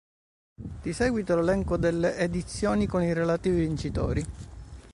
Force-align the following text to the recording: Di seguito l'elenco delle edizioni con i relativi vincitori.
Di 0.81 0.93
seguito 0.93 1.35
l'elenco 1.35 1.77
delle 1.77 2.15
edizioni 2.17 2.87
con 2.87 3.03
i 3.03 3.13
relativi 3.13 3.59
vincitori. 3.67 4.25